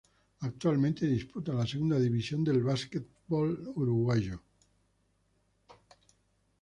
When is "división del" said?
1.99-2.63